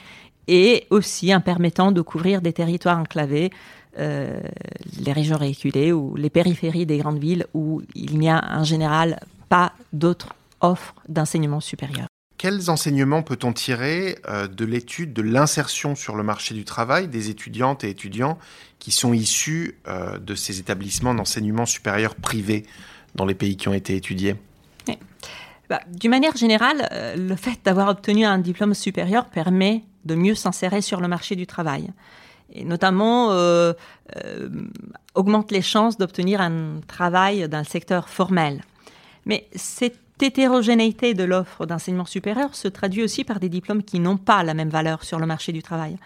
et 0.48 0.88
aussi 0.90 1.36
en 1.36 1.42
permettant 1.42 1.92
de 1.92 2.02
couvrir 2.02 2.42
des 2.42 2.54
territoires 2.54 2.98
enclavés, 2.98 3.50
euh, 4.00 4.40
les 5.00 5.12
régions 5.12 5.38
reculées 5.38 5.92
ou 5.92 6.16
les 6.16 6.30
périphéries 6.30 6.86
des 6.86 7.00
grandes 7.00 7.20
villes 7.20 7.46
où 7.54 7.82
il 7.96 8.18
n'y 8.18 8.30
a 8.30 8.42
en 8.58 8.64
général 8.64 9.20
pas 9.50 9.74
d'autres 9.92 10.34
offres 10.62 10.96
d'enseignement 11.10 11.60
supérieur. 11.60 12.08
Quels 12.38 12.70
enseignements 12.70 13.24
peut-on 13.24 13.52
tirer 13.52 14.20
euh, 14.30 14.48
de 14.48 14.64
l'étude 14.64 15.12
de 15.12 15.24
l'insertion 15.24 15.96
sur 15.96 16.16
le 16.16 16.22
marché 16.24 16.54
du 16.54 16.66
travail 16.66 17.08
des 17.08 17.32
étudiantes 17.32 17.84
et 17.84 17.90
étudiants 17.90 18.38
qui 18.78 18.92
sont 18.92 19.12
issus 19.12 19.76
euh, 19.88 20.20
de 20.20 20.36
ces 20.36 20.60
établissements 20.60 21.16
d'enseignement 21.16 21.66
supérieur 21.66 22.14
privés 22.14 22.64
dans 23.16 23.26
les 23.26 23.34
pays 23.34 23.58
qui 23.58 23.68
ont 23.68 23.74
été 23.74 23.96
étudiés? 23.96 24.36
Bah, 25.70 25.82
D'une 25.88 26.12
manière 26.12 26.36
générale, 26.36 26.88
euh, 26.92 27.16
le 27.16 27.36
fait 27.36 27.60
d'avoir 27.64 27.90
obtenu 27.90 28.26
un 28.26 28.38
diplôme 28.40 28.74
supérieur 28.74 29.26
permet 29.26 29.84
de 30.06 30.16
mieux 30.16 30.36
s'insérer 30.36 30.82
sur 30.82 31.02
le 31.02 31.08
marché 31.08 31.36
du 31.36 31.48
travail 31.48 31.92
et 32.54 32.64
notamment 32.64 33.30
augmente 35.16 35.52
les 35.52 35.62
chances 35.62 35.98
d'obtenir 35.98 36.40
un 36.40 36.80
travail 36.88 37.50
dans 37.50 37.58
le 37.58 37.66
secteur 37.66 38.08
formel. 38.08 38.64
Mais 39.26 39.50
cette 39.54 40.00
hétérogénéité 40.22 41.14
de 41.14 41.24
l'offre 41.24 41.66
d'enseignement 41.66 42.06
supérieur 42.06 42.56
se 42.56 42.68
traduit 42.68 43.04
aussi 43.04 43.24
par 43.24 43.40
des 43.40 43.50
diplômes 43.50 43.84
qui 43.84 44.00
n'ont 44.00 44.18
pas 44.18 44.44
la 44.44 44.54
même 44.54 44.70
valeur 44.70 45.04
sur 45.04 45.20
le 45.20 45.26
marché 45.26 45.52
du 45.52 45.62
travail. 45.62 45.98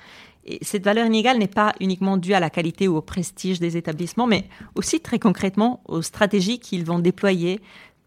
Et 0.44 0.58
cette 0.64 0.84
valeur 0.84 1.06
inégale 1.06 1.38
n'est 1.38 1.48
pas 1.48 1.74
uniquement 1.80 2.18
due 2.18 2.34
à 2.34 2.40
la 2.40 2.50
qualité 2.50 2.88
ou 2.88 2.98
au 2.98 3.02
prestige 3.02 3.60
des 3.60 3.78
établissements, 3.78 4.26
mais 4.26 4.46
aussi 4.76 5.00
très 5.00 5.20
concrètement 5.20 5.82
aux 5.86 6.02
stratégies 6.02 6.60
qu'ils 6.60 6.84
vont 6.84 6.98
déployer 6.98 7.62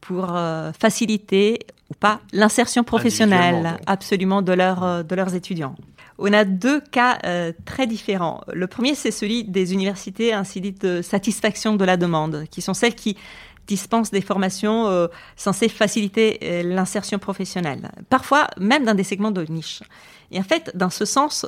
pour 0.07 0.37
euh, 0.37 0.73
faciliter 0.79 1.61
ou 1.91 1.95
pas 1.95 2.21
l'insertion 2.33 2.85
professionnelle 2.85 3.79
absolument 3.87 4.43
de, 4.43 4.53
euh, 4.53 5.03
de 5.03 5.15
leurs 5.15 5.35
étudiants. 5.35 5.75
On 6.19 6.33
a 6.33 6.45
deux 6.45 6.81
cas 6.81 7.19
euh, 7.25 7.53
très 7.65 7.87
différents. 7.87 8.43
Le 8.53 8.67
premier, 8.67 8.95
c'est 8.95 9.11
celui 9.11 9.45
des 9.45 9.73
universités 9.73 10.33
ainsi 10.33 10.61
dites 10.61 10.83
de 10.83 11.03
satisfaction 11.03 11.75
de 11.75 11.85
la 11.85 11.97
demande, 11.97 12.45
qui 12.51 12.63
sont 12.63 12.75
celles 12.75 12.95
qui 12.95 13.17
dispense 13.67 14.11
des 14.11 14.21
formations 14.21 14.87
euh, 14.89 15.09
censées 15.37 15.69
faciliter 15.69 16.39
euh, 16.43 16.63
l'insertion 16.63 17.19
professionnelle, 17.19 17.91
parfois 18.11 18.47
même 18.61 18.85
dans 18.85 18.95
des 18.95 19.05
segments 19.05 19.31
de 19.31 19.45
niche. 19.49 19.83
Et 20.31 20.39
en 20.39 20.43
fait, 20.43 20.71
dans 20.75 20.91
ce 20.91 21.05
sens, 21.05 21.47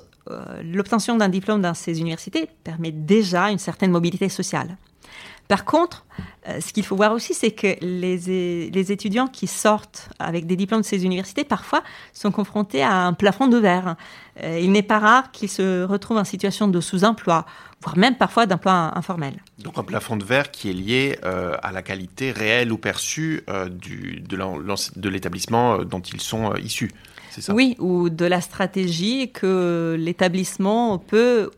l'obtention 0.62 1.16
d'un 1.16 1.28
diplôme 1.28 1.62
dans 1.62 1.74
ces 1.74 2.00
universités 2.00 2.48
permet 2.62 2.92
déjà 2.92 3.50
une 3.50 3.58
certaine 3.58 3.90
mobilité 3.90 4.28
sociale. 4.28 4.76
Par 5.48 5.64
contre, 5.64 6.04
ce 6.60 6.72
qu'il 6.72 6.84
faut 6.84 6.96
voir 6.96 7.12
aussi, 7.12 7.34
c'est 7.34 7.50
que 7.50 7.76
les, 7.80 8.70
les, 8.70 8.92
étudiants 8.92 9.26
qui 9.26 9.46
sortent 9.46 10.08
avec 10.18 10.46
des 10.46 10.56
diplômes 10.56 10.80
de 10.80 10.86
ces 10.86 11.04
universités, 11.04 11.44
parfois, 11.44 11.82
sont 12.12 12.30
confrontés 12.30 12.82
à 12.82 13.06
un 13.06 13.12
plafond 13.12 13.46
de 13.46 13.56
verre. 13.56 13.96
il 14.42 14.72
n'est 14.72 14.82
pas 14.82 14.98
rare 14.98 15.30
qu'ils 15.32 15.48
se 15.48 15.84
retrouvent 15.84 16.18
en 16.18 16.24
situation 16.24 16.68
de 16.68 16.80
sous-emploi 16.80 17.46
voire 17.82 17.98
même 17.98 18.16
parfois 18.16 18.46
d'emploi 18.46 18.96
informel. 18.96 19.34
Donc 19.58 19.78
un 19.78 19.82
plafond 19.82 20.16
de 20.16 20.24
verre 20.24 20.50
qui 20.50 20.70
est 20.70 20.72
lié 20.72 21.18
euh, 21.24 21.56
à 21.62 21.72
la 21.72 21.82
qualité 21.82 22.32
réelle 22.32 22.72
ou 22.72 22.78
perçue 22.78 23.42
euh, 23.48 23.68
du, 23.68 24.20
de 24.20 25.08
l'établissement 25.08 25.74
euh, 25.74 25.84
dont 25.84 26.00
ils 26.00 26.20
sont 26.20 26.54
issus. 26.56 26.92
Ça? 27.30 27.52
Oui, 27.52 27.76
ou 27.78 28.08
de 28.08 28.24
la 28.24 28.40
stratégie 28.40 29.30
que 29.30 29.94
l'établissement 29.98 30.98
peut 30.98 31.50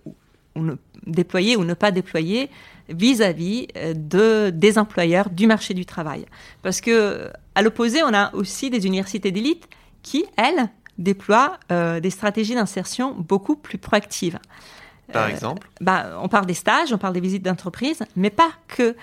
déployer 1.06 1.56
ou 1.56 1.64
ne 1.64 1.74
pas 1.74 1.90
déployer 1.90 2.50
vis-à-vis 2.88 3.68
de, 3.94 4.50
des 4.50 4.78
employeurs 4.78 5.30
du 5.30 5.46
marché 5.46 5.74
du 5.74 5.84
travail. 5.84 6.24
Parce 6.62 6.80
que, 6.80 7.30
à 7.54 7.62
l'opposé, 7.62 8.02
on 8.02 8.14
a 8.14 8.34
aussi 8.34 8.70
des 8.70 8.86
universités 8.86 9.30
d'élite 9.30 9.68
qui, 10.02 10.24
elles, 10.36 10.68
déploient 10.96 11.58
des 11.70 12.10
stratégies 12.10 12.54
d'insertion 12.54 13.14
beaucoup 13.14 13.56
plus 13.56 13.78
proactives. 13.78 14.38
Par 15.12 15.26
euh, 15.26 15.28
exemple? 15.28 15.68
bah, 15.80 16.18
On 16.22 16.28
parle 16.28 16.46
des 16.46 16.54
stages, 16.54 16.92
on 16.92 16.98
parle 16.98 17.14
des 17.14 17.20
visites 17.20 17.42
d'entreprise, 17.42 18.02
mais 18.16 18.30
pas 18.30 18.50
que. 18.68 18.96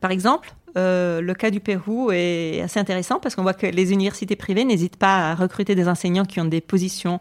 Par 0.00 0.10
exemple, 0.10 0.52
euh, 0.76 1.22
le 1.22 1.34
cas 1.34 1.50
du 1.50 1.60
Pérou 1.60 2.10
est 2.12 2.60
assez 2.60 2.78
intéressant 2.78 3.18
parce 3.20 3.34
qu'on 3.34 3.42
voit 3.42 3.54
que 3.54 3.66
les 3.66 3.92
universités 3.92 4.36
privées 4.36 4.64
n'hésitent 4.64 4.96
pas 4.98 5.30
à 5.30 5.34
recruter 5.34 5.74
des 5.74 5.88
enseignants 5.88 6.26
qui 6.26 6.40
ont 6.40 6.44
des 6.44 6.60
positions 6.60 7.20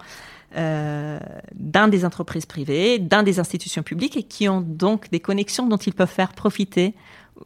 euh, 0.56 1.20
dans 1.54 1.90
des 1.90 2.06
entreprises 2.06 2.46
privées, 2.46 3.00
dans 3.00 3.24
des 3.24 3.40
institutions 3.40 3.84
publiques 3.84 4.18
et 4.18 4.24
qui 4.24 4.48
ont 4.48 4.62
donc 4.62 5.10
des 5.12 5.20
connexions 5.20 5.68
dont 5.68 5.78
ils 5.78 5.94
peuvent 5.94 6.08
faire 6.10 6.34
profiter 6.34 6.94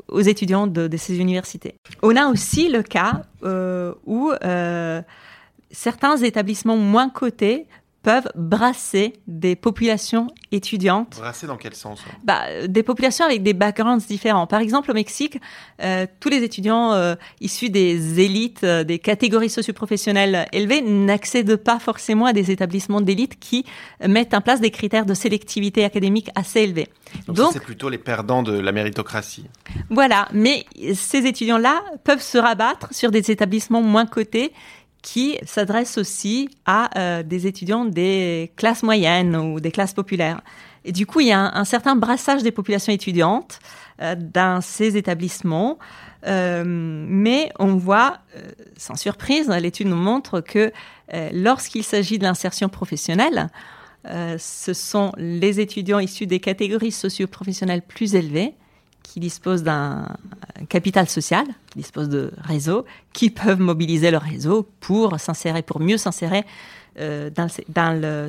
aux 0.08 0.22
étudiants 0.22 0.67
de, 0.67 0.88
de 0.88 0.98
ces 0.98 1.20
universités. 1.20 1.75
On 2.01 2.15
a 2.15 2.27
aussi 2.27 2.70
le 2.70 2.81
cas 2.81 3.24
où 4.05 4.31
certains 5.72 6.17
établissements 6.17 6.77
moins 6.77 7.10
cotés 7.10 7.67
peuvent 8.03 8.29
brasser 8.36 9.13
des 9.27 9.55
populations 9.55 10.27
étudiantes. 10.51 11.17
Brasser 11.20 11.48
dans 11.48 11.58
quel 11.58 11.75
sens 11.75 12.01
hein? 12.08 12.15
Bah, 12.24 12.67
Des 12.67 12.84
populations 12.84 13.25
avec 13.25 13.43
des 13.43 13.53
backgrounds 13.53 14.05
différents. 14.08 14.48
Par 14.48 14.60
exemple, 14.60 14.89
au 14.91 14.93
Mexique, 14.93 15.39
euh, 15.81 16.08
tous 16.20 16.29
les 16.29 16.43
étudiants 16.43 16.93
euh, 16.93 17.15
issus 17.41 17.70
des 17.70 18.20
élites, 18.20 18.63
euh, 18.63 18.84
des 18.84 19.00
catégories 19.00 19.50
socioprofessionnelles 19.50 20.48
élevées 20.51 20.81
n'accèdent 20.81 21.58
pas 21.58 21.79
forcément 21.79 22.25
à 22.25 22.34
des 22.34 22.50
établissements 22.50 23.01
d'élite 23.01 23.39
qui 23.39 23.65
mettent 24.08 24.34
en 24.34 24.41
place 24.41 24.62
des 24.62 24.72
critères 24.72 25.05
de 25.05 25.13
sélectivité 25.13 25.84
académique 25.84 26.29
assez 26.36 26.62
élevés. 26.62 26.88
Donc, 27.27 27.36
Donc 27.36 27.53
c'est 27.53 27.63
plutôt 27.63 27.89
les 27.89 27.98
perdants 27.98 28.41
de 28.41 28.58
la 28.58 28.72
méritocratie. 28.72 29.46
Voilà, 29.89 30.27
mais 30.34 30.65
ces 30.96 31.25
étudiants-là 31.25 31.81
peuvent 32.03 32.22
se 32.22 32.38
rabattre 32.38 32.88
sur 32.91 33.12
des 33.12 33.31
établissements 33.31 33.81
moins 33.81 34.05
cotés 34.05 34.53
qui 35.01 35.38
s'adresse 35.46 35.98
aussi 35.98 36.50
à 36.65 36.98
euh, 36.98 37.24
des 37.24 37.48
étudiants 37.48 37.86
des 37.86 38.51
classes 38.55 38.84
moyennes 38.84 39.36
ou 39.36 39.60
des 39.60 39.72
classes 39.72 39.93
populaires. 39.93 40.41
Et 40.86 40.91
du 40.91 41.05
coup, 41.05 41.20
il 41.20 41.27
y 41.27 41.31
a 41.31 41.39
un, 41.39 41.65
certain 41.65 41.96
brassage 41.96 42.43
des 42.43 42.51
populations 42.51 42.93
étudiantes 42.93 43.60
euh, 44.01 44.15
dans 44.17 44.62
ces 44.62 44.98
établissements. 44.98 45.77
Euh, 46.27 46.63
mais 46.65 47.51
on 47.60 47.75
voit, 47.75 48.20
sans 48.77 48.96
surprise, 48.96 49.48
l'étude 49.50 49.88
nous 49.88 49.96
montre 49.96 50.41
que 50.41 50.72
lorsqu'il 51.34 51.84
s'agit 51.84 52.20
de 52.20 52.24
l'insertion 52.24 52.70
professionnelle, 52.70 53.50
ce 54.05 54.74
sont 54.74 55.12
les 55.17 55.60
étudiants 55.60 56.00
issus 56.00 56.25
des 56.25 56.39
catégories 56.39 56.91
socio-professionnelles 56.91 57.81
plus 57.81 58.15
élevées 58.15 58.55
qui 59.12 59.20
disposent 59.20 59.63
d'un 59.63 60.08
capital 60.70 61.10
social, 61.10 61.46
qui 61.72 61.80
disposent 61.80 62.08
de 62.08 62.32
réseaux, 62.41 62.86
qui 63.12 63.30
peuvent 63.30 63.60
mobiliser 63.60 64.10
leur 64.10 64.22
réseau 64.22 64.70
pour 64.80 65.20
s'insérer, 65.20 65.63
pour 65.63 65.82
mieux 65.82 65.98
s'insérer 65.98 66.46
euh, 66.98 67.30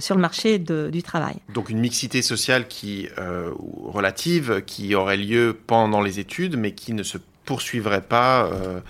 sur 0.01 0.17
le 0.17 0.21
marché 0.21 0.59
du 0.59 1.03
travail. 1.05 1.37
Donc 1.55 1.71
une 1.71 1.79
mixité 1.79 2.21
sociale 2.21 2.67
qui 2.67 3.09
euh, 3.19 3.53
relative, 3.85 4.63
qui 4.67 4.97
aurait 4.97 5.19
lieu 5.19 5.57
pendant 5.69 6.01
les 6.01 6.19
études, 6.19 6.57
mais 6.57 6.73
qui 6.73 6.95
ne 6.95 7.05
se 7.05 7.19
poursuivrait 7.45 8.03
pas 8.03 8.47
euh, 8.47 8.81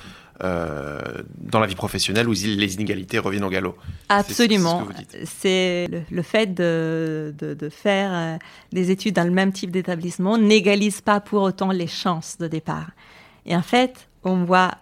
dans 0.43 1.61
la 1.61 1.67
vie 1.67 1.75
professionnelle 1.75 2.29
où 2.29 2.33
les 2.33 2.75
inégalités 2.75 3.19
reviennent 3.19 3.45
au 3.45 3.51
galop. 3.51 3.77
Absolument. 4.09 4.89
C'est 5.25 5.89
le, 6.11 6.23
fait 6.23 6.53
de, 6.53 7.33
faire 7.71 8.11
euh, 8.13 8.39
des 8.73 8.91
études 8.91 9.15
dans 9.15 9.25
le 9.25 9.31
même 9.31 9.53
type 9.53 9.71
d'établissement 9.71 10.39
n'égalise 10.39 11.01
pas 11.01 11.21
pour 11.21 11.43
autant 11.43 11.71
les 11.71 11.87
chances 11.87 12.39
de 12.39 12.49
départ. 12.49 12.91
Et 13.47 13.55
en 13.55 13.63
fait, 13.63 14.09
on 14.25 14.45
voit 14.45 14.73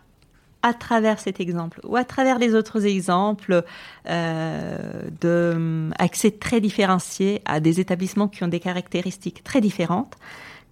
à 0.62 0.75
travers 0.75 1.19
cet 1.19 1.40
exemple 1.40 1.81
ou 1.85 1.97
à 1.97 2.05
travers 2.05 2.38
les 2.38 2.55
autres 2.55 2.87
exemples 2.87 3.64
euh, 4.09 5.02
d'accès 5.21 6.33
très 6.33 6.61
différencié 6.61 7.40
à 7.47 7.61
des 7.61 7.81
établissements 7.81 8.29
qui 8.29 8.45
ont 8.45 8.49
des 8.49 8.61
caractéristiques 8.61 9.43
très 9.43 9.61
différentes, 9.61 10.17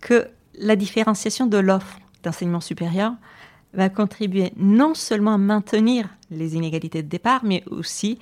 que 0.01 0.29
la 0.59 0.77
différenciation 0.77 1.47
de 1.47 1.59
l'offre 1.59 1.99
d'enseignement 2.23 2.61
supérieur 2.61 3.13
va 3.75 3.89
contribuer 3.89 4.53
non 4.57 4.95
seulement 4.95 5.35
à 5.35 5.39
maintenir 5.39 6.09
les 6.31 6.55
inégalités 6.55 7.03
de 7.03 7.09
départ, 7.09 7.41
mais 7.45 7.63
aussi, 7.71 8.19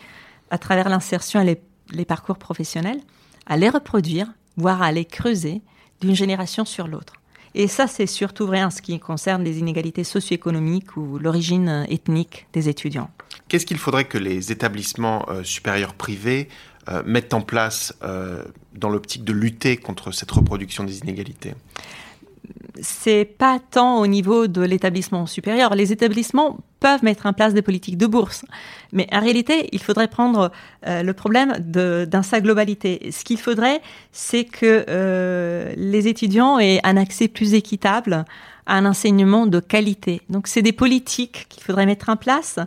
à 0.50 0.58
travers 0.58 0.88
l'insertion 0.88 1.40
et 1.40 1.60
les, 1.92 2.04
parcours 2.04 2.38
professionnels, 2.38 3.00
à 3.46 3.56
les 3.56 3.68
reproduire, 3.68 4.28
voire 4.56 4.82
à 4.82 4.92
les 4.92 5.04
creuser 5.04 5.62
d'une 6.00 6.14
génération 6.14 6.64
sur 6.64 6.88
l'autre. 6.88 7.14
Et 7.54 7.68
ça, 7.68 7.86
c'est 7.86 8.06
surtout 8.06 8.46
vrai 8.46 8.62
en 8.62 8.70
ce 8.70 8.82
qui 8.82 8.98
concerne 9.00 9.42
les 9.42 9.58
inégalités 9.58 10.04
socio-économiques 10.04 10.96
ou 10.96 11.18
l'origine 11.18 11.86
ethnique 11.88 12.46
des 12.52 12.68
étudiants. 12.68 13.10
Qu'est-ce 13.48 13.64
qu'il 13.64 13.78
faudrait 13.78 14.04
que 14.04 14.18
les 14.18 14.52
établissements 14.52 15.24
euh, 15.28 15.42
supérieurs 15.42 15.94
privés 15.94 16.48
euh, 16.88 17.02
mettent 17.06 17.34
en 17.34 17.40
place 17.40 17.94
euh, 18.02 18.44
dans 18.74 18.90
l'optique 18.90 19.24
de 19.24 19.32
lutter 19.32 19.76
contre 19.76 20.12
cette 20.12 20.30
reproduction 20.30 20.84
des 20.84 20.98
inégalités? 20.98 21.54
C'est 22.80 23.24
pas 23.24 23.58
tant 23.70 23.98
au 24.00 24.06
niveau 24.06 24.46
de 24.46 24.62
l'établissement 24.62 25.26
supérieur. 25.26 25.74
Les 25.74 25.92
établissements 25.92 26.58
peuvent 26.80 27.02
mettre 27.02 27.26
en 27.26 27.32
place 27.32 27.54
des 27.54 27.62
politiques 27.62 27.96
de 27.96 28.06
bourse. 28.06 28.44
Mais 28.92 29.06
en 29.12 29.20
réalité, 29.20 29.68
il 29.72 29.80
faudrait 29.80 30.08
prendre 30.08 30.50
euh, 30.86 31.02
le 31.02 31.12
problème 31.12 31.52
dans 31.58 32.22
sa 32.22 32.40
globalité. 32.40 33.10
Ce 33.10 33.24
qu'il 33.24 33.38
faudrait, 33.38 33.80
c'est 34.12 34.44
que 34.44 34.84
euh, 34.88 35.72
les 35.76 36.08
étudiants 36.08 36.58
aient 36.58 36.80
un 36.84 36.96
accès 36.96 37.28
plus 37.28 37.54
équitable 37.54 38.24
à 38.66 38.76
un 38.76 38.86
enseignement 38.86 39.46
de 39.46 39.60
qualité. 39.60 40.22
Donc, 40.28 40.48
c'est 40.48 40.62
des 40.62 40.72
politiques 40.72 41.46
qu'il 41.48 41.62
faudrait 41.62 41.86
mettre 41.86 42.08
en 42.08 42.16
place. 42.16 42.58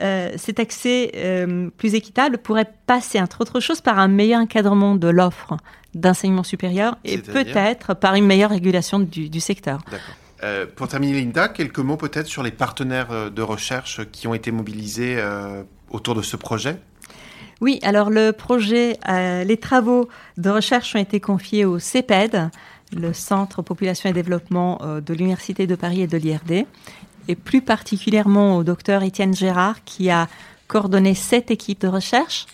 Euh, 0.00 0.32
cet 0.36 0.60
accès 0.60 1.12
euh, 1.16 1.68
plus 1.76 1.94
équitable 1.94 2.38
pourrait 2.38 2.72
passer, 2.86 3.20
entre 3.20 3.42
autres 3.42 3.60
choses, 3.60 3.80
par 3.80 3.98
un 3.98 4.08
meilleur 4.08 4.40
encadrement 4.40 4.94
de 4.94 5.08
l'offre 5.08 5.56
d'enseignement 5.94 6.44
supérieur 6.44 6.96
et 7.04 7.18
peut-être 7.18 7.94
par 7.94 8.14
une 8.14 8.24
meilleure 8.24 8.50
régulation 8.50 9.00
du, 9.00 9.28
du 9.28 9.40
secteur. 9.40 9.80
Euh, 10.42 10.64
pour 10.74 10.88
terminer, 10.88 11.20
Linda, 11.20 11.48
quelques 11.48 11.80
mots 11.80 11.96
peut-être 11.96 12.28
sur 12.28 12.42
les 12.42 12.52
partenaires 12.52 13.10
euh, 13.10 13.28
de 13.28 13.42
recherche 13.42 14.00
qui 14.10 14.26
ont 14.26 14.34
été 14.34 14.52
mobilisés 14.52 15.22
autour 15.90 16.14
de 16.14 16.22
ce 16.22 16.36
projet? 16.36 16.76
Oui, 17.60 17.78
alors 17.82 18.08
le 18.08 18.30
projet, 18.32 18.98
les 19.44 19.56
travaux 19.58 20.08
de 20.38 20.48
recherche 20.48 20.94
ont 20.94 20.98
été 20.98 21.20
confiés 21.20 21.66
au 21.66 21.78
CEPED, 21.78 22.48
le 22.92 23.12
Centre 23.12 23.62
Population 23.62 24.10
et 24.10 24.12
Développement 24.12 24.80
de 25.04 25.14
l'Université 25.14 25.66
de 25.66 25.74
Paris 25.74 26.02
et 26.02 26.06
de 26.06 26.16
l'IRD, 26.16 26.66
et 27.28 27.34
plus 27.36 27.62
particulièrement 27.62 28.56
au 28.56 28.64
docteur 28.64 29.02
Étienne 29.02 29.34
Gérard 29.34 29.84
qui 29.84 30.10
a 30.10 30.28
coordonné 30.66 31.14
sept 31.14 31.50
équipes 31.50 31.80
de 31.82 31.88
recherche. 31.88 32.46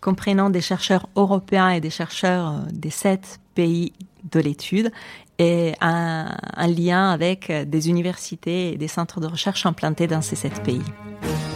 comprenant 0.00 0.50
des 0.50 0.60
chercheurs 0.60 1.08
européens 1.16 1.70
et 1.70 1.80
des 1.80 1.90
chercheurs 1.90 2.60
des 2.72 2.90
sept 2.90 3.40
pays 3.54 3.92
de 4.30 4.40
l'étude 4.40 4.92
et 5.38 5.72
un, 5.80 6.36
un, 6.56 6.66
lien 6.66 7.10
avec 7.10 7.50
des 7.50 7.88
universités 7.88 8.72
et 8.72 8.76
des 8.76 8.88
centres 8.88 9.20
de 9.20 9.26
recherche 9.26 9.64
implantés 9.64 10.06
dans 10.06 10.20
ces 10.20 10.36
sept 10.36 10.62
pays. 10.62 10.82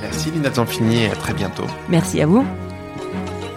Merci 0.01 0.31
Lina 0.31 0.51
Zanfini 0.53 1.03
et 1.05 1.11
à 1.11 1.17
très 1.17 1.35
bientôt. 1.35 1.67
Merci 1.89 2.21
à 2.23 2.27
vous. 2.27 2.45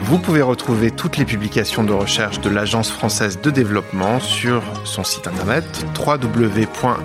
Vous 0.08 0.20
pouvez 0.20 0.42
retrouver 0.42 0.92
toutes 0.92 1.18
les 1.18 1.26
publications 1.26 1.84
de 1.84 1.92
recherche 1.92 2.40
de 2.40 2.50
l'Agence 2.50 2.90
française 2.90 3.42
de 3.42 3.52
développement 3.52 4.22
sur 4.22 4.64
son 4.86 5.04
site 5.04 5.28
internet 5.28 5.86
www.afd.fr 6.00 7.02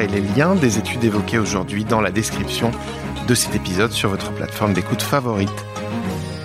et 0.00 0.06
les 0.06 0.20
liens 0.20 0.54
des 0.54 0.76
études 0.76 1.02
évoquées 1.02 1.38
aujourd'hui 1.38 1.86
dans 1.86 2.02
la 2.02 2.10
description 2.10 2.72
de 3.26 3.34
cet 3.34 3.54
épisode 3.54 3.90
sur 3.90 4.10
votre 4.10 4.32
plateforme 4.32 4.74
d'écoute 4.74 5.00
favorite. 5.00 5.48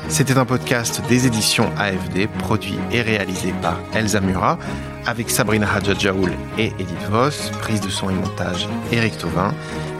C'était 0.07 0.37
un 0.37 0.45
podcast 0.45 1.01
des 1.09 1.27
éditions 1.27 1.69
AFD, 1.77 2.27
produit 2.39 2.79
et 2.93 3.01
réalisé 3.01 3.53
par 3.61 3.81
Elsa 3.93 4.21
Murat, 4.21 4.57
avec 5.05 5.29
Sabrina 5.29 5.67
Hadjadjaoul 5.73 6.31
et 6.57 6.67
Edith 6.79 7.09
Voss, 7.09 7.51
prise 7.59 7.81
de 7.81 7.89
son 7.89 8.09
et 8.11 8.13
montage 8.13 8.69
Éric 8.93 9.17
Tauvin. 9.17 9.53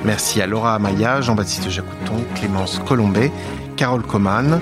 Merci 0.06 0.41
à 0.41 0.48
Laura 0.48 0.75
Amaya, 0.75 1.20
Jean-Baptiste 1.20 1.70
Jacouton, 1.70 2.24
Clémence 2.36 2.80
Colombet, 2.88 3.30
Carole 3.75 4.03
Coman, 4.03 4.62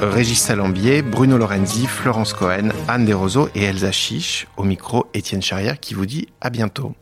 Régis 0.00 0.40
Salambier, 0.40 1.02
Bruno 1.02 1.38
Lorenzi, 1.38 1.86
Florence 1.86 2.34
Cohen, 2.34 2.70
Anne 2.88 3.04
Desroseaux 3.04 3.48
et 3.54 3.62
Elsa 3.64 3.92
Chiche. 3.92 4.46
Au 4.56 4.64
micro, 4.64 5.06
Étienne 5.14 5.42
Charrière 5.42 5.80
qui 5.80 5.94
vous 5.94 6.06
dit 6.06 6.28
à 6.40 6.50
bientôt. 6.50 6.94